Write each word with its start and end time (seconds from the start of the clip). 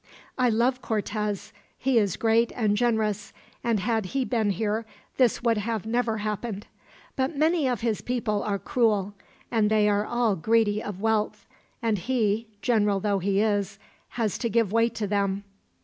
"I 0.35 0.49
love 0.49 0.81
Cortez. 0.81 1.53
He 1.77 1.99
is 1.99 2.17
great 2.17 2.51
and 2.55 2.75
generous, 2.75 3.33
and 3.63 3.79
had 3.81 4.07
he 4.17 4.25
been 4.25 4.49
here 4.49 4.83
this 5.17 5.43
would 5.43 5.57
have 5.59 5.85
never 5.85 6.17
happened; 6.17 6.65
but 7.15 7.37
many 7.37 7.67
of 7.67 7.81
his 7.81 8.01
people 8.01 8.41
are 8.41 8.57
cruel, 8.57 9.13
and 9.51 9.69
they 9.69 9.87
are 9.87 10.03
all 10.07 10.35
greedy 10.35 10.81
of 10.81 11.01
wealth; 11.01 11.45
and 11.83 11.99
he, 11.99 12.47
general 12.63 12.99
though 12.99 13.19
he 13.19 13.41
is, 13.43 13.77
has 14.17 14.39
to 14.39 14.49
give 14.49 14.71
way 14.71 14.89
to 14.89 15.05
them. 15.05 15.43